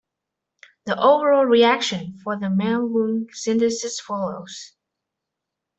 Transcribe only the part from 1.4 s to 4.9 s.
reaction for the Madelung synthesis follows.